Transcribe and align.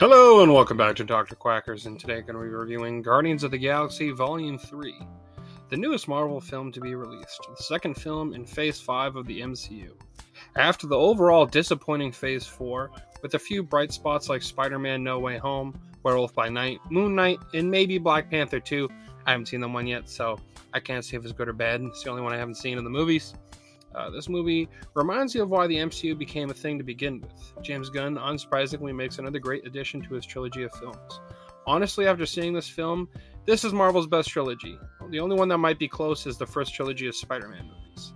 Hello 0.00 0.42
and 0.42 0.50
welcome 0.50 0.78
back 0.78 0.96
to 0.96 1.04
Dr. 1.04 1.34
Quackers, 1.34 1.84
and 1.84 2.00
today 2.00 2.16
I'm 2.16 2.22
going 2.22 2.34
to 2.34 2.40
be 2.40 2.48
reviewing 2.48 3.02
Guardians 3.02 3.44
of 3.44 3.50
the 3.50 3.58
Galaxy 3.58 4.12
Volume 4.12 4.56
3, 4.56 4.94
the 5.68 5.76
newest 5.76 6.08
Marvel 6.08 6.40
film 6.40 6.72
to 6.72 6.80
be 6.80 6.94
released, 6.94 7.46
the 7.54 7.62
second 7.62 7.92
film 7.92 8.32
in 8.32 8.46
Phase 8.46 8.80
5 8.80 9.16
of 9.16 9.26
the 9.26 9.42
MCU. 9.42 9.90
After 10.56 10.86
the 10.86 10.96
overall 10.96 11.44
disappointing 11.44 12.12
Phase 12.12 12.46
4, 12.46 12.90
with 13.20 13.34
a 13.34 13.38
few 13.38 13.62
bright 13.62 13.92
spots 13.92 14.30
like 14.30 14.40
Spider 14.40 14.78
Man 14.78 15.04
No 15.04 15.18
Way 15.18 15.36
Home, 15.36 15.78
Werewolf 16.02 16.32
by 16.32 16.48
Night, 16.48 16.78
Moon 16.88 17.14
Knight, 17.14 17.40
and 17.52 17.70
maybe 17.70 17.98
Black 17.98 18.30
Panther 18.30 18.58
2, 18.58 18.88
I 19.26 19.32
haven't 19.32 19.48
seen 19.48 19.60
them 19.60 19.74
one 19.74 19.86
yet, 19.86 20.08
so 20.08 20.38
I 20.72 20.80
can't 20.80 21.04
say 21.04 21.18
if 21.18 21.24
it's 21.24 21.34
good 21.34 21.50
or 21.50 21.52
bad. 21.52 21.82
It's 21.82 22.04
the 22.04 22.08
only 22.08 22.22
one 22.22 22.32
I 22.32 22.38
haven't 22.38 22.54
seen 22.54 22.78
in 22.78 22.84
the 22.84 22.90
movies. 22.90 23.34
Uh, 23.94 24.10
this 24.10 24.28
movie 24.28 24.68
reminds 24.94 25.34
you 25.34 25.42
of 25.42 25.50
why 25.50 25.66
the 25.66 25.76
MCU 25.76 26.16
became 26.16 26.50
a 26.50 26.54
thing 26.54 26.78
to 26.78 26.84
begin 26.84 27.20
with. 27.20 27.52
James 27.62 27.90
Gunn, 27.90 28.16
unsurprisingly, 28.16 28.94
makes 28.94 29.18
another 29.18 29.38
great 29.38 29.66
addition 29.66 30.00
to 30.02 30.14
his 30.14 30.24
trilogy 30.24 30.62
of 30.62 30.72
films. 30.72 31.20
Honestly, 31.66 32.06
after 32.06 32.26
seeing 32.26 32.52
this 32.52 32.68
film, 32.68 33.08
this 33.46 33.64
is 33.64 33.72
Marvel's 33.72 34.06
best 34.06 34.28
trilogy. 34.28 34.78
The 35.10 35.20
only 35.20 35.36
one 35.36 35.48
that 35.48 35.58
might 35.58 35.78
be 35.78 35.88
close 35.88 36.26
is 36.26 36.38
the 36.38 36.46
first 36.46 36.74
trilogy 36.74 37.06
of 37.08 37.16
Spider 37.16 37.48
Man 37.48 37.66
movies. 37.66 38.12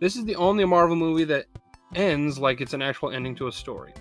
This 0.00 0.16
is 0.16 0.24
the 0.24 0.36
only 0.36 0.64
Marvel 0.64 0.96
movie 0.96 1.24
that 1.24 1.46
ends 1.94 2.38
like 2.38 2.60
it's 2.60 2.74
an 2.74 2.82
actual 2.82 3.10
ending 3.10 3.34
to 3.36 3.48
a 3.48 3.52
story. 3.52 3.94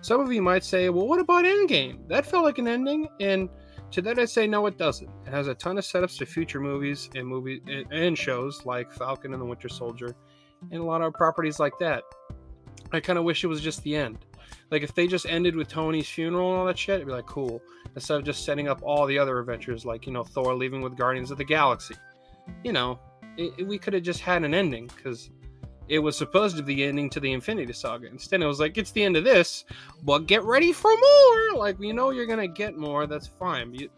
Some 0.00 0.20
of 0.20 0.32
you 0.32 0.42
might 0.42 0.64
say, 0.64 0.88
well, 0.88 1.06
what 1.06 1.20
about 1.20 1.44
Endgame? 1.44 2.08
That 2.08 2.26
felt 2.26 2.44
like 2.44 2.58
an 2.58 2.68
ending, 2.68 3.08
and 3.20 3.48
to 3.92 4.02
that 4.02 4.18
I 4.18 4.24
say, 4.24 4.46
no, 4.46 4.66
it 4.66 4.78
doesn't. 4.78 5.10
It 5.26 5.30
has 5.30 5.48
a 5.48 5.54
ton 5.54 5.78
of 5.78 5.84
setups 5.84 6.18
to 6.18 6.26
future 6.26 6.60
movies 6.60 7.10
and 7.14 7.26
movie 7.26 7.62
and 7.90 8.16
shows 8.16 8.64
like 8.64 8.92
Falcon 8.92 9.32
and 9.32 9.40
the 9.40 9.46
Winter 9.46 9.68
Soldier 9.68 10.14
and 10.70 10.80
a 10.80 10.84
lot 10.84 11.02
of 11.02 11.12
properties 11.14 11.58
like 11.58 11.78
that. 11.80 12.04
I 12.92 13.00
kind 13.00 13.18
of 13.18 13.24
wish 13.24 13.44
it 13.44 13.48
was 13.48 13.60
just 13.60 13.82
the 13.82 13.96
end. 13.96 14.18
Like 14.70 14.82
if 14.82 14.94
they 14.94 15.06
just 15.06 15.26
ended 15.26 15.54
with 15.54 15.68
Tony's 15.68 16.08
funeral 16.08 16.50
and 16.50 16.60
all 16.60 16.66
that 16.66 16.78
shit, 16.78 16.96
it'd 16.96 17.06
be 17.06 17.12
like 17.12 17.26
cool. 17.26 17.62
Instead 17.94 18.18
of 18.18 18.24
just 18.24 18.44
setting 18.44 18.68
up 18.68 18.80
all 18.82 19.06
the 19.06 19.18
other 19.18 19.38
adventures, 19.38 19.84
like 19.84 20.06
you 20.06 20.12
know 20.12 20.24
Thor 20.24 20.54
leaving 20.54 20.80
with 20.80 20.96
Guardians 20.96 21.30
of 21.30 21.38
the 21.38 21.44
Galaxy. 21.44 21.94
You 22.64 22.72
know, 22.72 22.98
it, 23.36 23.52
it, 23.58 23.66
we 23.66 23.78
could 23.78 23.92
have 23.92 24.02
just 24.02 24.20
had 24.20 24.44
an 24.44 24.54
ending 24.54 24.90
because 24.96 25.30
it 25.88 25.98
was 25.98 26.16
supposed 26.16 26.56
to 26.56 26.62
be 26.62 26.76
the 26.76 26.84
ending 26.84 27.10
to 27.10 27.20
the 27.20 27.32
Infinity 27.32 27.72
Saga. 27.72 28.06
Instead, 28.08 28.40
it 28.40 28.46
was 28.46 28.60
like 28.60 28.78
it's 28.78 28.92
the 28.92 29.04
end 29.04 29.16
of 29.16 29.24
this, 29.24 29.64
but 30.04 30.26
get 30.26 30.42
ready 30.44 30.72
for 30.72 30.90
more. 30.90 31.58
Like 31.58 31.78
you 31.78 31.92
know 31.92 32.10
you're 32.10 32.26
gonna 32.26 32.48
get 32.48 32.76
more. 32.76 33.06
That's 33.06 33.26
fine. 33.26 33.74
You, 33.74 33.90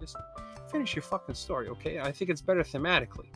just 0.00 0.16
finish 0.68 0.96
your 0.96 1.02
fucking 1.02 1.36
story, 1.36 1.68
okay? 1.68 2.00
I 2.00 2.10
think 2.10 2.30
it's 2.30 2.42
better 2.42 2.62
thematically. 2.62 3.28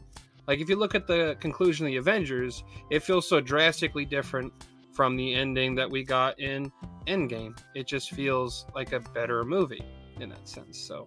Like 0.46 0.60
if 0.60 0.68
you 0.68 0.76
look 0.76 0.94
at 0.94 1.06
the 1.06 1.36
conclusion 1.40 1.86
of 1.86 1.92
the 1.92 1.96
Avengers, 1.96 2.64
it 2.90 3.02
feels 3.02 3.28
so 3.28 3.40
drastically 3.40 4.04
different 4.04 4.52
from 4.92 5.16
the 5.16 5.34
ending 5.34 5.74
that 5.74 5.90
we 5.90 6.04
got 6.04 6.38
in 6.40 6.72
Endgame. 7.06 7.56
It 7.74 7.86
just 7.86 8.10
feels 8.12 8.66
like 8.74 8.92
a 8.92 9.00
better 9.00 9.44
movie 9.44 9.84
in 10.20 10.30
that 10.30 10.48
sense. 10.48 10.78
So, 10.78 11.06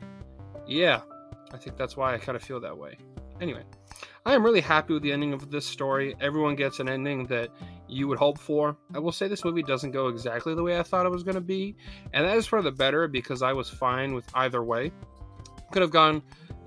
yeah, 0.67 1.02
I 1.52 1.58
think 1.58 1.78
that's 1.78 1.98
why 1.98 2.14
I 2.14 2.17
kind 2.17 2.36
of 2.36 2.44
feel 2.44 2.60
that 2.60 2.78
way. 2.78 2.98
Anyway, 3.42 3.64
I 4.26 4.36
am 4.36 4.44
really 4.44 4.62
happy 4.62 4.94
with 4.94 5.02
the 5.02 5.12
ending 5.12 5.34
of 5.34 5.50
this 5.50 5.66
story. 5.66 6.14
Everyone 6.20 6.56
gets 6.56 6.80
an 6.80 6.90
ending 6.90 7.26
that 7.28 7.50
you 7.88 8.08
would 8.08 8.20
hope 8.20 8.38
for. 8.38 8.78
I 8.94 9.00
will 9.00 9.14
say 9.14 9.28
this 9.28 9.45
movie 9.45 9.64
doesn't 9.64 9.92
go 9.92 10.10
exactly 10.10 10.54
the 10.54 10.62
way 10.62 10.78
I 10.78 10.84
thought 10.84 11.06
it 11.06 11.10
was 11.10 11.23
going 11.23 11.36
to 11.36 11.42
be, 11.42 11.76
and 12.14 12.26
that 12.26 12.36
is 12.36 12.45
for 12.45 12.62
the 12.62 12.72
better 12.72 13.08
because 13.08 13.42
I 13.42 13.54
was 13.54 13.70
fine 13.70 14.14
with 14.14 14.30
either 14.36 14.62
way. 14.62 14.92
Could 15.72 15.82
have 15.82 15.92
gone, 15.92 16.22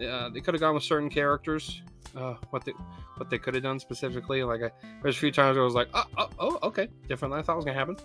uh, 0.04 0.30
they 0.30 0.40
could 0.40 0.54
have 0.54 0.60
gone 0.60 0.74
with 0.74 0.82
certain 0.82 1.10
characters 1.10 1.82
uh, 2.16 2.34
what 2.50 2.64
they 2.64 2.72
what 3.16 3.30
they 3.30 3.38
could 3.38 3.54
have 3.54 3.62
done 3.62 3.78
specifically. 3.78 4.42
Like 4.42 4.62
I, 4.62 4.70
there's 5.02 5.16
a 5.16 5.18
few 5.18 5.32
times 5.32 5.56
I 5.56 5.60
was 5.60 5.74
like, 5.74 5.88
oh, 5.94 6.04
oh, 6.18 6.28
oh, 6.38 6.58
okay, 6.62 6.88
different 7.08 7.32
than 7.32 7.40
I 7.40 7.42
thought 7.42 7.56
was 7.56 7.64
gonna 7.64 7.78
happen. 7.78 7.96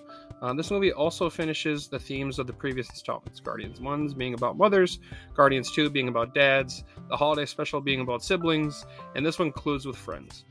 Uh, 0.41 0.53
this 0.53 0.71
movie 0.71 0.91
also 0.91 1.29
finishes 1.29 1.87
the 1.87 1.99
themes 1.99 2.39
of 2.39 2.47
the 2.47 2.53
previous 2.53 2.89
installments: 2.89 3.39
Guardians 3.39 3.81
One's 3.81 4.13
being 4.13 4.33
about 4.33 4.57
mothers, 4.57 4.99
Guardians 5.35 5.71
Two 5.71 5.89
being 5.89 6.07
about 6.07 6.33
dads, 6.33 6.83
the 7.09 7.17
holiday 7.17 7.45
special 7.45 7.81
being 7.81 8.01
about 8.01 8.23
siblings, 8.23 8.85
and 9.15 9.25
this 9.25 9.39
one 9.39 9.51
concludes 9.51 9.85
with 9.85 9.97
friends. 9.97 10.45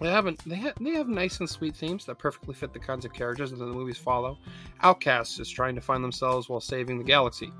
They 0.00 0.10
haven't 0.10 0.42
they 0.46 0.56
have 0.56 0.74
they 0.80 0.92
have 0.92 1.08
nice 1.08 1.40
and 1.40 1.48
sweet 1.48 1.74
themes 1.74 2.04
that 2.06 2.18
perfectly 2.18 2.54
fit 2.54 2.72
the 2.72 2.78
kinds 2.78 3.04
of 3.04 3.12
characters 3.12 3.50
that 3.50 3.56
the 3.56 3.66
movies 3.66 3.98
follow. 3.98 4.38
Outcasts 4.82 5.40
is 5.40 5.50
trying 5.50 5.74
to 5.74 5.80
find 5.80 6.04
themselves 6.04 6.48
while 6.48 6.60
saving 6.60 6.98
the 6.98 7.04
galaxy. 7.04 7.52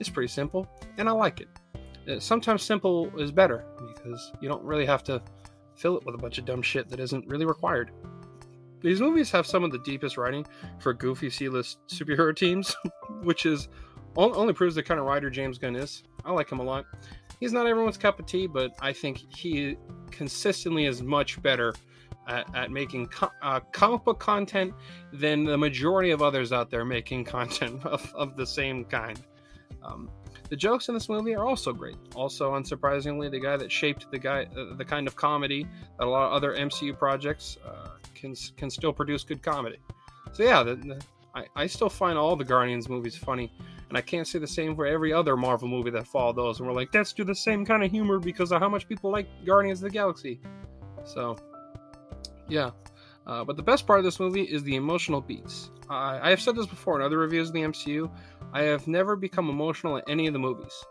It's 0.00 0.08
pretty 0.08 0.28
simple, 0.28 0.66
and 0.98 1.08
I 1.08 1.12
like 1.12 1.40
it. 1.40 1.48
Uh, 2.08 2.18
sometimes 2.18 2.62
simple 2.62 3.10
is 3.18 3.30
better 3.30 3.64
because 3.94 4.32
you 4.40 4.48
don't 4.48 4.64
really 4.64 4.86
have 4.86 5.02
to 5.04 5.22
fill 5.76 5.96
it 5.96 6.04
with 6.04 6.14
a 6.14 6.18
bunch 6.18 6.38
of 6.38 6.44
dumb 6.44 6.62
shit 6.62 6.88
that 6.88 7.00
isn't 7.00 7.26
really 7.26 7.46
required. 7.46 7.90
These 8.82 9.00
movies 9.00 9.30
have 9.30 9.46
some 9.46 9.62
of 9.64 9.72
the 9.72 9.78
deepest 9.80 10.16
writing 10.16 10.46
for 10.78 10.94
goofy 10.94 11.30
C-list 11.30 11.78
superhero 11.88 12.34
teams, 12.34 12.74
which 13.22 13.46
is 13.46 13.68
only 14.16 14.52
proves 14.52 14.74
the 14.74 14.82
kind 14.82 14.98
of 14.98 15.06
writer 15.06 15.30
James 15.30 15.58
Gunn 15.58 15.76
is. 15.76 16.02
I 16.24 16.32
like 16.32 16.50
him 16.50 16.58
a 16.58 16.64
lot. 16.64 16.84
He's 17.38 17.52
not 17.52 17.66
everyone's 17.66 17.96
cup 17.96 18.18
of 18.18 18.26
tea, 18.26 18.46
but 18.46 18.72
I 18.80 18.92
think 18.92 19.18
he 19.34 19.76
consistently 20.10 20.86
is 20.86 21.02
much 21.02 21.40
better 21.42 21.74
at, 22.28 22.54
at 22.54 22.70
making 22.70 23.06
co- 23.06 23.30
uh, 23.40 23.60
comic 23.72 24.04
book 24.04 24.18
content 24.18 24.74
than 25.12 25.44
the 25.44 25.56
majority 25.56 26.10
of 26.10 26.22
others 26.22 26.52
out 26.52 26.70
there 26.70 26.84
making 26.84 27.24
content 27.36 27.84
of, 27.86 28.12
of 28.14 28.36
the 28.36 28.46
same 28.46 28.84
kind. 28.84 29.20
Um, 29.82 30.10
the 30.50 30.56
jokes 30.56 30.88
in 30.88 30.94
this 30.94 31.08
movie 31.08 31.34
are 31.34 31.46
also 31.46 31.72
great. 31.72 31.96
Also, 32.14 32.52
unsurprisingly, 32.52 33.30
the 33.30 33.38
guy 33.38 33.56
that 33.56 33.70
shaped 33.70 34.10
the 34.10 34.18
guy, 34.18 34.46
uh, 34.56 34.74
the 34.74 34.84
kind 34.84 35.06
of 35.06 35.14
comedy 35.14 35.66
that 35.98 36.04
a 36.04 36.10
lot 36.10 36.26
of 36.26 36.32
other 36.32 36.54
MCU 36.56 36.98
projects 36.98 37.56
uh, 37.64 37.90
can 38.14 38.34
can 38.56 38.68
still 38.68 38.92
produce 38.92 39.22
good 39.22 39.42
comedy. 39.42 39.78
So 40.32 40.42
yeah, 40.42 40.62
the, 40.64 40.74
the, 40.74 41.00
I, 41.34 41.44
I 41.54 41.66
still 41.68 41.88
find 41.88 42.18
all 42.18 42.34
the 42.34 42.44
Guardians 42.44 42.88
movies 42.88 43.16
funny, 43.16 43.52
and 43.88 43.96
I 43.96 44.00
can't 44.00 44.26
say 44.26 44.40
the 44.40 44.46
same 44.46 44.74
for 44.74 44.86
every 44.86 45.12
other 45.12 45.36
Marvel 45.36 45.68
movie 45.68 45.90
that 45.90 46.08
followed 46.08 46.36
those. 46.36 46.58
And 46.58 46.68
we're 46.68 46.74
like, 46.74 46.92
let's 46.92 47.12
do 47.12 47.22
the 47.22 47.34
same 47.34 47.64
kind 47.64 47.84
of 47.84 47.90
humor 47.90 48.18
because 48.18 48.50
of 48.50 48.60
how 48.60 48.68
much 48.68 48.88
people 48.88 49.12
like 49.12 49.28
Guardians 49.46 49.78
of 49.78 49.84
the 49.84 49.90
Galaxy. 49.90 50.40
So, 51.04 51.36
yeah. 52.48 52.70
Uh, 53.26 53.44
but 53.44 53.56
the 53.56 53.62
best 53.62 53.86
part 53.86 54.00
of 54.00 54.04
this 54.04 54.18
movie 54.18 54.42
is 54.42 54.64
the 54.64 54.74
emotional 54.74 55.20
beats. 55.20 55.70
Uh, 55.88 56.18
I 56.20 56.30
have 56.30 56.40
said 56.40 56.56
this 56.56 56.66
before 56.66 56.96
in 56.96 57.02
other 57.02 57.18
reviews 57.18 57.48
of 57.48 57.54
the 57.54 57.62
MCU. 57.62 58.10
I 58.52 58.62
have 58.62 58.86
never 58.86 59.16
become 59.16 59.48
emotional 59.48 59.96
in 59.96 60.02
any 60.08 60.26
of 60.26 60.32
the 60.32 60.38
movies 60.38 60.84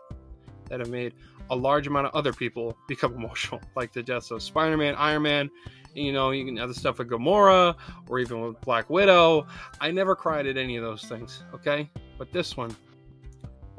that 0.68 0.80
have 0.80 0.88
made 0.88 1.14
a 1.50 1.56
large 1.56 1.86
amount 1.86 2.06
of 2.06 2.14
other 2.14 2.32
people 2.32 2.76
become 2.88 3.14
emotional, 3.14 3.60
like 3.76 3.92
the 3.92 4.02
deaths 4.02 4.30
of 4.30 4.42
Spider 4.42 4.76
Man, 4.76 4.94
Iron 4.96 5.22
Man, 5.22 5.50
you 5.94 6.12
know, 6.12 6.30
you 6.30 6.44
can 6.44 6.54
the 6.54 6.74
stuff 6.74 6.98
with 6.98 7.08
Gamora 7.08 7.74
or 8.08 8.18
even 8.18 8.40
with 8.40 8.60
Black 8.60 8.88
Widow. 8.88 9.46
I 9.80 9.90
never 9.90 10.14
cried 10.14 10.46
at 10.46 10.56
any 10.56 10.76
of 10.76 10.84
those 10.84 11.02
things, 11.04 11.42
okay? 11.52 11.90
But 12.16 12.32
this 12.32 12.56
one, 12.56 12.74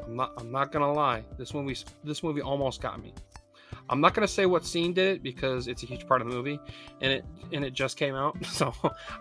I'm 0.03 0.16
not 0.16 0.34
I'm 0.38 0.52
not 0.52 0.72
gonna 0.72 0.92
lie. 0.92 1.24
This 1.38 1.53
movie 1.53 1.78
this 2.03 2.24
movie 2.24 2.42
almost 2.42 2.81
got 2.81 3.02
me. 3.02 3.13
I'm 3.90 4.02
not 4.02 4.13
gonna 4.13 4.28
say 4.28 4.46
what 4.46 4.66
scene 4.66 4.94
did 4.94 5.16
it 5.16 5.24
because 5.24 5.68
it's 5.68 5.84
a 5.84 5.86
huge 5.86 6.06
part 6.08 6.22
of 6.22 6.28
the 6.28 6.34
movie, 6.34 6.59
and 7.02 7.12
it 7.12 7.25
and 7.53 7.63
it 7.63 7.74
just 7.74 7.98
came 7.98 8.16
out. 8.16 8.38
So 8.46 8.74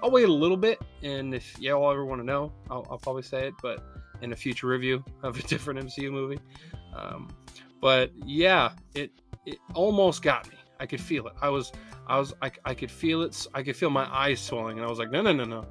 I'll 0.03 0.11
wait 0.11 0.29
a 0.29 0.33
little 0.33 0.57
bit, 0.57 0.81
and 1.03 1.35
if 1.35 1.59
y'all 1.61 1.91
ever 1.91 2.05
want 2.05 2.21
to 2.21 2.27
know, 2.27 2.53
I'll, 2.71 2.87
I'll 2.91 2.99
probably 2.99 3.23
say 3.23 3.47
it. 3.47 3.55
But 3.63 3.85
in 4.23 4.33
a 4.33 4.37
future 4.37 4.67
review 4.67 5.05
of 5.23 5.39
a 5.39 5.43
different 5.43 5.81
MCU 5.81 6.11
movie. 6.11 6.41
Um, 6.95 7.29
but 7.81 8.13
yeah, 8.25 8.73
it 8.95 9.11
it 9.47 9.59
almost 9.75 10.23
got 10.23 10.49
me. 10.49 10.57
I 10.79 10.87
could 10.87 11.01
feel 11.01 11.27
it. 11.27 11.35
I 11.41 11.49
was 11.49 11.73
I 12.07 12.19
was 12.19 12.35
I, 12.43 12.51
I 12.65 12.75
could 12.75 12.91
feel 12.91 13.23
it. 13.23 13.47
I 13.55 13.63
could 13.63 13.77
feel 13.77 13.91
my 13.91 14.13
eyes 14.15 14.41
swelling, 14.41 14.79
and 14.79 14.87
I 14.87 14.91
was 14.91 14.99
like, 14.99 15.11
no 15.11 15.23
no 15.23 15.33
no 15.33 15.45
no 15.45 15.67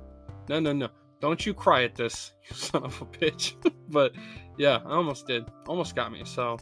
no 0.47 0.59
no 0.59 0.73
no. 0.73 0.89
Don't 1.21 1.45
you 1.45 1.53
cry 1.53 1.83
at 1.83 1.95
this, 1.95 2.31
you 2.49 2.55
son 2.55 2.83
of 2.83 3.01
a 3.01 3.05
bitch. 3.05 3.53
but 3.89 4.13
yeah, 4.57 4.79
I 4.85 4.91
almost 4.91 5.27
did. 5.27 5.45
Almost 5.67 5.95
got 5.95 6.11
me. 6.11 6.21
So 6.25 6.57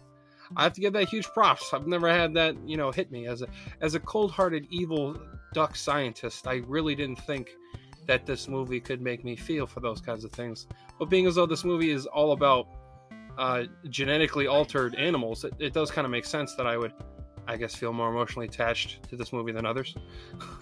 I 0.56 0.64
have 0.64 0.74
to 0.74 0.82
give 0.82 0.94
that 0.94 1.10
huge 1.10 1.28
props. 1.28 1.74
I've 1.74 1.88
never 1.88 2.10
had 2.10 2.34
that, 2.36 2.56
you 2.66 2.78
know, 2.78 2.92
hit 2.92 3.12
me 3.12 3.28
as 3.28 3.42
a 3.42 3.48
as 3.82 3.96
a 3.96 4.00
cold-hearted 4.00 4.68
evil 4.70 5.20
duck 5.54 5.76
scientist. 5.76 6.48
I 6.48 6.62
really 6.68 6.96
didn't 6.96 7.20
think 7.20 7.50
that 8.08 8.26
this 8.26 8.48
movie 8.48 8.80
could 8.80 9.02
make 9.02 9.24
me 9.24 9.36
feel 9.36 9.68
for 9.68 9.80
those 9.80 10.02
kinds 10.02 10.24
of 10.24 10.32
things. 10.32 10.68
But 10.98 11.10
being 11.10 11.28
as 11.28 11.36
though 11.36 11.46
this 11.46 11.64
movie 11.64 11.92
is 11.92 12.06
all 12.06 12.32
about 12.32 12.68
uh, 13.38 13.66
genetically 13.90 14.48
altered 14.48 14.96
animals, 14.96 15.44
it, 15.44 15.54
it 15.60 15.74
does 15.74 15.92
kind 15.92 16.06
of 16.06 16.12
make 16.12 16.26
sense 16.26 16.56
that 16.56 16.66
I 16.66 16.78
would, 16.78 16.94
I 17.48 17.58
guess, 17.58 17.76
feel 17.76 17.94
more 17.94 18.10
emotionally 18.10 18.48
attached 18.48 19.08
to 19.10 19.16
this 19.16 19.32
movie 19.32 19.52
than 19.52 19.66
others. 19.66 19.96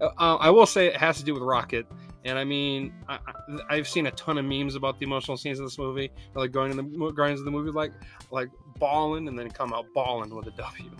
uh, 0.00 0.08
I 0.18 0.50
will 0.50 0.66
say 0.66 0.86
it 0.86 0.96
has 0.96 1.18
to 1.18 1.24
do 1.24 1.34
with 1.34 1.42
Rocket. 1.42 1.86
And 2.24 2.38
I 2.38 2.44
mean, 2.44 2.92
I, 3.08 3.76
have 3.76 3.88
seen 3.88 4.06
a 4.06 4.10
ton 4.10 4.36
of 4.36 4.44
memes 4.44 4.74
about 4.74 4.98
the 4.98 5.06
emotional 5.06 5.36
scenes 5.36 5.60
of 5.60 5.66
this 5.66 5.78
movie, 5.78 6.10
like 6.34 6.52
going 6.52 6.70
in 6.70 6.76
the 6.76 7.10
Guardians 7.12 7.40
of 7.40 7.46
the 7.46 7.50
movie, 7.50 7.70
like 7.70 7.92
like 8.30 8.50
balling 8.78 9.28
and 9.28 9.38
then 9.38 9.48
come 9.50 9.72
out 9.72 9.86
bawling 9.94 10.34
with 10.34 10.46
a 10.46 10.50
W. 10.50 10.90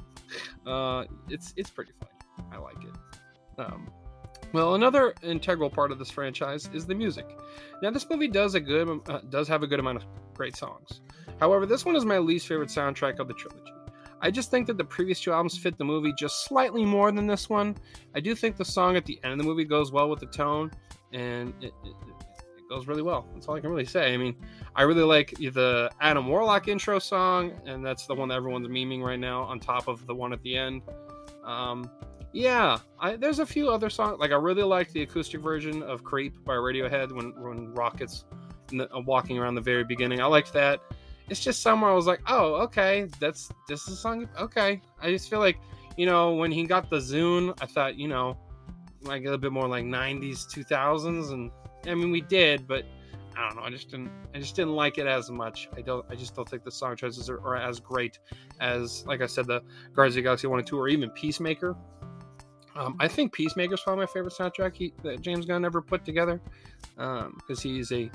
Uh, 0.66 1.04
it's 1.28 1.52
it's 1.56 1.70
pretty 1.70 1.92
funny. 1.98 2.48
I 2.52 2.58
like 2.58 2.82
it. 2.82 3.60
Um, 3.60 3.90
well, 4.52 4.74
another 4.74 5.14
integral 5.22 5.70
part 5.70 5.92
of 5.92 5.98
this 5.98 6.10
franchise 6.10 6.68
is 6.72 6.86
the 6.86 6.94
music. 6.94 7.26
Now, 7.82 7.90
this 7.90 8.08
movie 8.08 8.28
does 8.28 8.54
a 8.54 8.60
good 8.60 9.00
uh, 9.08 9.20
does 9.28 9.48
have 9.48 9.62
a 9.62 9.66
good 9.66 9.80
amount 9.80 9.98
of 9.98 10.04
great 10.34 10.56
songs. 10.56 11.00
However, 11.40 11.66
this 11.66 11.84
one 11.84 11.96
is 11.96 12.04
my 12.04 12.18
least 12.18 12.46
favorite 12.46 12.70
soundtrack 12.70 13.18
of 13.18 13.28
the 13.28 13.34
trilogy. 13.34 13.72
I 14.20 14.30
just 14.30 14.50
think 14.50 14.66
that 14.66 14.76
the 14.76 14.84
previous 14.84 15.20
two 15.20 15.32
albums 15.32 15.56
fit 15.56 15.78
the 15.78 15.84
movie 15.84 16.12
just 16.18 16.44
slightly 16.44 16.84
more 16.84 17.12
than 17.12 17.26
this 17.26 17.48
one. 17.48 17.76
I 18.14 18.20
do 18.20 18.34
think 18.34 18.56
the 18.56 18.64
song 18.64 18.96
at 18.96 19.04
the 19.04 19.20
end 19.22 19.32
of 19.32 19.38
the 19.38 19.44
movie 19.44 19.64
goes 19.64 19.92
well 19.92 20.10
with 20.10 20.20
the 20.20 20.26
tone, 20.26 20.72
and 21.12 21.54
it, 21.60 21.72
it, 21.84 21.94
it 22.06 22.68
goes 22.68 22.88
really 22.88 23.02
well. 23.02 23.28
That's 23.34 23.46
all 23.46 23.54
I 23.54 23.60
can 23.60 23.70
really 23.70 23.84
say. 23.84 24.12
I 24.12 24.16
mean, 24.16 24.34
I 24.74 24.82
really 24.82 25.04
like 25.04 25.30
the 25.38 25.90
Adam 26.00 26.26
Warlock 26.26 26.66
intro 26.66 26.98
song, 26.98 27.52
and 27.64 27.84
that's 27.84 28.06
the 28.06 28.14
one 28.14 28.28
that 28.28 28.34
everyone's 28.34 28.66
memeing 28.66 29.02
right 29.02 29.20
now, 29.20 29.42
on 29.42 29.60
top 29.60 29.86
of 29.86 30.04
the 30.06 30.14
one 30.14 30.32
at 30.32 30.42
the 30.42 30.56
end. 30.56 30.82
Um, 31.44 31.88
yeah, 32.32 32.78
I, 32.98 33.16
there's 33.16 33.38
a 33.38 33.46
few 33.46 33.70
other 33.70 33.90
songs. 33.90 34.18
Like 34.18 34.32
I 34.32 34.36
really 34.36 34.62
like 34.62 34.92
the 34.92 35.02
acoustic 35.02 35.40
version 35.40 35.82
of 35.82 36.04
"Creep" 36.04 36.44
by 36.44 36.54
Radiohead 36.54 37.12
when 37.12 37.32
when 37.42 37.72
Rockets 37.74 38.24
the, 38.68 38.92
uh, 38.94 39.00
walking 39.00 39.38
around 39.38 39.54
the 39.54 39.60
very 39.60 39.84
beginning. 39.84 40.20
I 40.20 40.26
liked 40.26 40.52
that. 40.52 40.80
It's 41.28 41.40
just 41.40 41.62
somewhere 41.62 41.90
I 41.90 41.94
was 41.94 42.06
like, 42.06 42.20
oh, 42.26 42.54
okay, 42.62 43.08
that's 43.20 43.50
this 43.68 43.86
is 43.88 43.94
a 43.94 43.96
song. 43.96 44.28
Okay, 44.38 44.80
I 45.00 45.10
just 45.10 45.28
feel 45.28 45.40
like 45.40 45.58
you 45.96 46.06
know 46.06 46.34
when 46.34 46.52
he 46.52 46.64
got 46.64 46.90
the 46.90 46.98
Zune, 46.98 47.56
I 47.60 47.66
thought 47.66 47.96
you 47.96 48.08
know 48.08 48.36
like 49.02 49.22
a 49.22 49.24
little 49.24 49.38
bit 49.38 49.52
more 49.52 49.68
like 49.68 49.84
90s 49.84 50.46
2000s 50.46 51.32
and 51.32 51.50
i 51.86 51.94
mean 51.94 52.10
we 52.10 52.20
did 52.20 52.66
but 52.66 52.84
i 53.36 53.46
don't 53.46 53.56
know 53.56 53.62
i 53.62 53.70
just 53.70 53.90
didn't 53.90 54.10
i 54.34 54.38
just 54.38 54.56
didn't 54.56 54.74
like 54.74 54.98
it 54.98 55.06
as 55.06 55.30
much 55.30 55.68
i 55.76 55.80
don't 55.80 56.04
i 56.10 56.14
just 56.14 56.34
don't 56.34 56.48
think 56.48 56.64
the 56.64 56.70
song 56.70 56.96
choices 56.96 57.30
are, 57.30 57.40
are 57.40 57.56
as 57.56 57.78
great 57.78 58.18
as 58.60 59.04
like 59.06 59.20
i 59.20 59.26
said 59.26 59.46
the 59.46 59.62
guardians 59.94 60.16
of 60.16 60.16
the 60.16 60.22
galaxy 60.22 60.46
1 60.46 60.58
and 60.58 60.66
2 60.66 60.78
or 60.78 60.88
even 60.88 61.10
peacemaker 61.10 61.76
um, 62.78 62.94
I 63.00 63.08
think 63.08 63.32
Peacemaker 63.32 63.74
is 63.74 63.80
probably 63.80 64.04
my 64.04 64.06
favorite 64.06 64.32
soundtrack 64.32 64.76
he, 64.76 64.92
that 65.02 65.20
James 65.20 65.44
Gunn 65.44 65.64
ever 65.64 65.82
put 65.82 66.04
together 66.04 66.40
because 66.94 67.26
um, 67.26 67.40
he's 67.56 67.90
a 67.90 68.08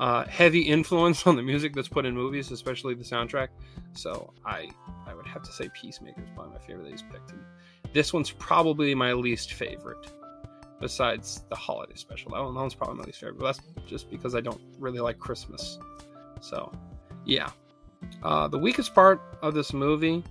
uh, 0.00 0.24
heavy 0.24 0.62
influence 0.62 1.26
on 1.26 1.36
the 1.36 1.42
music 1.42 1.74
that's 1.74 1.88
put 1.88 2.06
in 2.06 2.14
movies, 2.14 2.50
especially 2.50 2.94
the 2.94 3.04
soundtrack. 3.04 3.48
So 3.92 4.32
I 4.44 4.70
I 5.06 5.14
would 5.14 5.26
have 5.26 5.42
to 5.42 5.52
say 5.52 5.68
Peacemaker 5.74 6.22
is 6.22 6.28
probably 6.34 6.54
my 6.54 6.60
favorite 6.60 6.84
that 6.84 6.92
he's 6.92 7.02
picked. 7.02 7.32
And 7.32 7.44
this 7.92 8.14
one's 8.14 8.30
probably 8.30 8.94
my 8.94 9.12
least 9.12 9.52
favorite 9.52 10.10
besides 10.80 11.44
the 11.50 11.56
holiday 11.56 11.94
special. 11.96 12.32
That, 12.32 12.42
one, 12.42 12.54
that 12.54 12.60
one's 12.60 12.74
probably 12.74 12.96
my 12.96 13.04
least 13.04 13.20
favorite, 13.20 13.38
but 13.38 13.44
that's 13.44 13.60
just 13.86 14.10
because 14.10 14.34
I 14.34 14.40
don't 14.40 14.60
really 14.78 15.00
like 15.00 15.18
Christmas. 15.18 15.78
So, 16.40 16.72
yeah. 17.26 17.50
Uh, 18.22 18.48
the 18.48 18.58
weakest 18.58 18.94
part 18.94 19.20
of 19.42 19.54
this 19.54 19.72
movie 19.72 20.22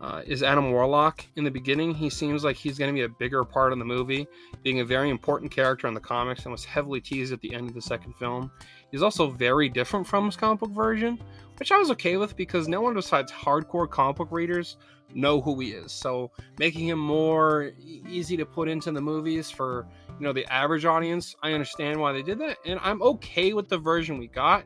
uh, 0.00 0.22
is 0.26 0.42
Adam 0.42 0.70
Warlock. 0.70 1.24
In 1.36 1.44
the 1.44 1.50
beginning, 1.50 1.94
he 1.94 2.10
seems 2.10 2.44
like 2.44 2.56
he's 2.56 2.78
going 2.78 2.92
to 2.92 2.94
be 2.94 3.04
a 3.04 3.08
bigger 3.08 3.44
part 3.44 3.72
in 3.72 3.78
the 3.78 3.84
movie, 3.84 4.26
being 4.62 4.80
a 4.80 4.84
very 4.84 5.10
important 5.10 5.50
character 5.50 5.86
in 5.86 5.94
the 5.94 6.00
comics 6.00 6.44
and 6.44 6.52
was 6.52 6.64
heavily 6.64 7.00
teased 7.00 7.32
at 7.32 7.40
the 7.40 7.54
end 7.54 7.68
of 7.68 7.74
the 7.74 7.82
second 7.82 8.14
film. 8.14 8.50
He's 8.90 9.02
also 9.02 9.30
very 9.30 9.68
different 9.68 10.06
from 10.06 10.26
his 10.26 10.36
comic 10.36 10.60
book 10.60 10.70
version, 10.70 11.18
which 11.58 11.72
I 11.72 11.78
was 11.78 11.90
okay 11.92 12.16
with 12.16 12.36
because 12.36 12.68
no 12.68 12.80
one 12.80 12.94
besides 12.94 13.32
hardcore 13.32 13.88
comic 13.88 14.16
book 14.16 14.28
readers 14.30 14.76
know 15.14 15.40
who 15.40 15.58
he 15.60 15.70
is. 15.70 15.92
So 15.92 16.30
making 16.58 16.88
him 16.88 16.98
more 16.98 17.72
easy 17.80 18.36
to 18.36 18.46
put 18.46 18.68
into 18.68 18.90
the 18.90 19.00
movies 19.00 19.50
for 19.50 19.86
you 20.18 20.24
know 20.24 20.32
the 20.32 20.46
average 20.52 20.84
audience, 20.84 21.34
I 21.42 21.52
understand 21.52 22.00
why 22.00 22.12
they 22.12 22.22
did 22.22 22.38
that, 22.38 22.58
and 22.64 22.78
I'm 22.82 23.02
okay 23.02 23.52
with 23.52 23.68
the 23.68 23.78
version 23.78 24.18
we 24.18 24.28
got. 24.28 24.64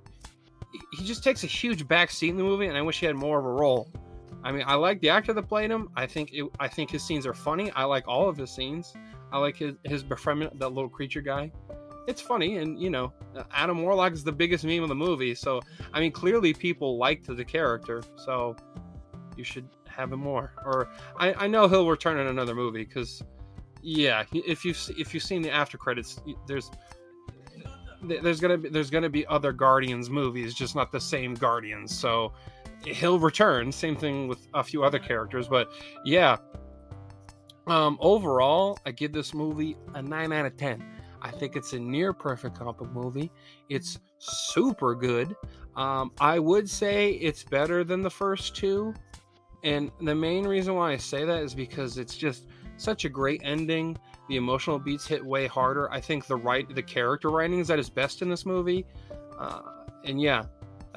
He 0.93 1.05
just 1.05 1.25
takes 1.25 1.45
a 1.45 1.47
huge 1.47 1.89
back 1.89 2.11
seat 2.11 2.31
in 2.31 2.37
the 2.37 2.45
movie, 2.45 2.67
and 2.67 2.77
I 2.77 2.83
wish 2.83 3.01
he 3.01 3.07
had 3.07 3.17
more 3.17 3.39
of 3.39 3.45
a 3.47 3.51
role. 3.51 3.91
I 4.45 4.53
mean, 4.53 4.65
I 4.67 4.75
like 4.75 5.01
the 5.01 5.11
actor 5.11 5.33
that 5.33 5.49
played 5.49 5.71
him. 5.71 5.89
I 5.97 6.07
think 6.07 6.33
it, 6.33 6.45
I 6.61 6.69
think 6.69 6.91
his 6.91 7.03
scenes 7.03 7.27
are 7.27 7.35
funny. 7.35 7.71
I 7.73 7.85
like 7.85 8.07
all 8.07 8.29
of 8.29 8.37
his 8.37 8.51
scenes. 8.51 8.95
I 9.33 9.39
like 9.39 9.57
his 9.57 9.75
his 9.85 10.03
befriendment, 10.03 10.59
that 10.59 10.69
little 10.71 10.89
creature 10.89 11.21
guy. 11.21 11.53
It's 12.07 12.23
funny, 12.23 12.57
and 12.57 12.81
you 12.81 12.89
know, 12.89 13.13
Adam 13.53 13.83
Warlock 13.83 14.13
is 14.13 14.25
the 14.25 14.33
biggest 14.33 14.65
meme 14.65 14.83
of 14.83 14.89
the 14.89 14.95
movie. 14.95 15.35
So 15.35 15.61
I 15.93 16.01
mean, 16.01 16.13
clearly 16.13 16.55
people 16.55 16.97
liked 16.99 17.27
the 17.27 17.45
character. 17.45 18.03
So 18.17 18.57
you 19.37 19.45
should 19.45 19.69
have 19.89 20.13
him 20.13 20.21
more. 20.21 20.53
Or 20.65 20.89
I, 21.17 21.35
I 21.35 21.47
know 21.47 21.69
he'll 21.69 21.89
return 21.89 22.19
in 22.19 22.27
another 22.27 22.55
movie 22.55 22.85
because, 22.85 23.23
yeah, 23.83 24.25
if 24.33 24.65
you've 24.65 24.79
if 24.97 25.13
you've 25.13 25.23
seen 25.23 25.43
the 25.43 25.51
after 25.51 25.77
credits, 25.77 26.21
there's 26.47 26.71
there's 28.03 28.41
gonna 28.41 28.59
be 28.59 28.69
there's 28.69 28.91
gonna 28.91 29.11
be 29.11 29.27
other 29.27 29.53
Guardians 29.53 30.09
movies, 30.09 30.55
just 30.55 30.77
not 30.77 30.93
the 30.93 31.01
same 31.01 31.35
Guardians. 31.35 31.97
So 31.97 32.33
he'll 32.85 33.19
return. 33.19 33.73
Same 33.73 33.97
thing 33.97 34.29
with 34.29 34.47
a 34.55 34.63
few 34.63 34.85
other 34.85 34.99
characters, 34.99 35.49
but 35.49 35.71
yeah. 36.05 36.37
Um, 37.67 37.99
overall, 38.01 38.79
I 38.87 38.93
give 38.93 39.13
this 39.13 39.35
movie 39.35 39.77
a 39.95 40.01
nine 40.01 40.33
out 40.33 40.47
of 40.47 40.57
ten. 40.57 40.83
I 41.21 41.31
think 41.31 41.57
it's 41.57 41.73
a 41.73 41.79
near 41.79 42.13
perfect 42.13 42.59
comic 42.59 42.81
movie. 42.93 43.31
It's 43.69 43.99
super 44.19 44.95
good. 44.95 45.37
Um, 45.77 46.13
I 46.21 46.39
would 46.39 46.69
say 46.69 47.11
it's 47.13 47.45
better 47.45 47.85
than 47.85 48.03
the 48.03 48.11
first 48.11 48.57
two. 48.57 48.95
And 49.65 49.91
the 50.01 50.15
main 50.15 50.47
reason 50.47 50.75
why 50.75 50.93
I 50.93 50.97
say 50.97 51.25
that 51.25 51.43
is 51.43 51.55
because 51.55 51.99
it's 51.99 52.17
just 52.17 52.47
such 52.77 53.05
a 53.05 53.09
great 53.09 53.41
ending. 53.45 53.99
The 54.29 54.37
emotional 54.37 54.79
beats 54.79 55.07
hit 55.07 55.25
way 55.25 55.47
harder. 55.47 55.91
I 55.93 56.01
think 56.01 56.27
the 56.27 56.37
right 56.37 56.73
the 56.75 56.83
character 56.83 57.31
writing 57.31 57.59
is 57.59 57.71
at 57.71 57.79
its 57.79 57.91
best 57.91 58.23
in 58.23 58.29
this 58.29 58.47
movie. 58.47 58.87
Uh, 59.39 59.63
and 60.05 60.21
yeah, 60.21 60.45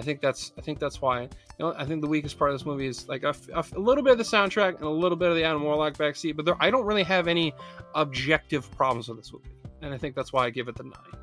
I 0.01 0.03
think 0.03 0.19
that's 0.19 0.51
I 0.57 0.61
think 0.61 0.79
that's 0.79 0.99
why. 0.99 1.21
You 1.21 1.29
know, 1.59 1.75
I 1.77 1.85
think 1.85 2.01
the 2.01 2.07
weakest 2.07 2.39
part 2.39 2.49
of 2.49 2.57
this 2.57 2.65
movie 2.65 2.87
is 2.87 3.07
like 3.07 3.21
a, 3.21 3.35
a, 3.53 3.63
a 3.75 3.79
little 3.79 4.03
bit 4.03 4.13
of 4.13 4.17
the 4.17 4.23
soundtrack 4.23 4.77
and 4.77 4.83
a 4.83 4.89
little 4.89 5.15
bit 5.15 5.29
of 5.29 5.35
the 5.35 5.43
Adam 5.43 5.61
Warlock 5.61 5.93
backseat, 5.93 6.35
but 6.35 6.43
there, 6.43 6.55
I 6.59 6.71
don't 6.71 6.85
really 6.85 7.03
have 7.03 7.27
any 7.27 7.53
objective 7.93 8.71
problems 8.71 9.07
with 9.07 9.17
this 9.17 9.31
movie, 9.31 9.51
and 9.83 9.93
I 9.93 9.99
think 9.99 10.15
that's 10.15 10.33
why 10.33 10.45
I 10.45 10.49
give 10.49 10.67
it 10.67 10.75
the 10.75 10.85
nine, 10.85 11.21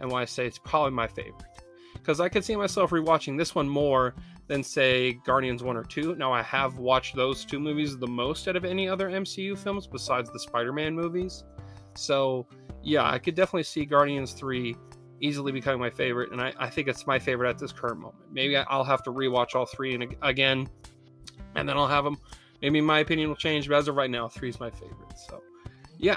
and 0.00 0.10
why 0.10 0.22
I 0.22 0.24
say 0.24 0.46
it's 0.46 0.58
probably 0.58 0.92
my 0.92 1.06
favorite 1.06 1.44
because 1.92 2.20
I 2.20 2.28
could 2.28 2.44
see 2.44 2.56
myself 2.56 2.90
rewatching 2.90 3.38
this 3.38 3.54
one 3.54 3.68
more 3.68 4.14
than 4.46 4.62
say 4.62 5.14
Guardians 5.24 5.62
1 5.62 5.76
or 5.76 5.84
2. 5.84 6.16
Now 6.16 6.32
I 6.32 6.42
have 6.42 6.76
watched 6.78 7.16
those 7.16 7.44
two 7.44 7.58
movies 7.58 7.96
the 7.96 8.06
most 8.06 8.46
out 8.48 8.56
of 8.56 8.64
any 8.64 8.88
other 8.88 9.08
MCU 9.08 9.56
films 9.56 9.86
besides 9.86 10.30
the 10.30 10.38
Spider-Man 10.38 10.94
movies. 10.94 11.44
So, 11.94 12.46
yeah, 12.82 13.10
I 13.10 13.18
could 13.18 13.34
definitely 13.34 13.62
see 13.62 13.84
Guardians 13.86 14.32
3 14.32 14.76
easily 15.24 15.52
becoming 15.52 15.80
my 15.80 15.90
favorite 15.90 16.32
and 16.32 16.40
I, 16.40 16.52
I 16.58 16.68
think 16.68 16.88
it's 16.88 17.06
my 17.06 17.18
favorite 17.18 17.48
at 17.48 17.58
this 17.58 17.72
current 17.72 18.00
moment. 18.00 18.24
Maybe 18.30 18.56
I'll 18.56 18.84
have 18.84 19.02
to 19.04 19.10
rewatch 19.10 19.54
all 19.54 19.66
three 19.66 19.94
and 19.94 20.14
again 20.22 20.68
and 21.54 21.68
then 21.68 21.76
I'll 21.76 21.88
have 21.88 22.04
them 22.04 22.18
maybe 22.64 22.80
my 22.80 23.00
opinion 23.00 23.28
will 23.28 23.36
change, 23.36 23.68
but 23.68 23.76
as 23.76 23.88
of 23.88 23.96
right 23.96 24.10
now, 24.10 24.26
3 24.26 24.48
is 24.48 24.58
my 24.58 24.70
favorite. 24.70 25.18
So, 25.28 25.42
yeah, 25.98 26.16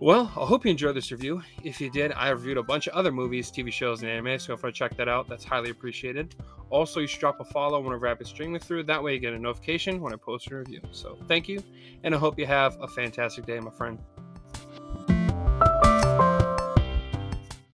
well, 0.00 0.32
I 0.34 0.46
hope 0.46 0.64
you 0.64 0.70
enjoyed 0.70 0.96
this 0.96 1.12
review. 1.12 1.42
If 1.62 1.82
you 1.82 1.90
did, 1.90 2.12
I 2.12 2.30
reviewed 2.30 2.56
a 2.56 2.62
bunch 2.62 2.86
of 2.86 2.94
other 2.94 3.12
movies, 3.12 3.50
TV 3.50 3.70
shows, 3.70 4.00
and 4.02 4.10
anime, 4.10 4.38
so 4.38 4.54
if 4.54 4.62
you 4.62 4.72
check 4.72 4.96
that 4.96 5.06
out, 5.06 5.28
that's 5.28 5.44
highly 5.44 5.68
appreciated. 5.68 6.34
Also, 6.70 7.00
you 7.00 7.06
should 7.06 7.20
drop 7.20 7.40
a 7.40 7.44
follow 7.44 7.78
whenever 7.78 8.08
I've 8.08 8.18
been 8.18 8.26
streaming 8.26 8.58
through. 8.58 8.84
That 8.84 9.02
way, 9.02 9.12
you 9.14 9.20
get 9.20 9.34
a 9.34 9.38
notification 9.38 10.00
when 10.00 10.14
I 10.14 10.16
post 10.16 10.50
a 10.50 10.56
review. 10.56 10.80
So, 10.92 11.18
thank 11.28 11.46
you, 11.46 11.62
and 12.04 12.14
I 12.14 12.18
hope 12.18 12.38
you 12.38 12.46
have 12.46 12.78
a 12.80 12.88
fantastic 12.88 13.44
day, 13.44 13.60
my 13.60 13.70
friend. 13.70 13.98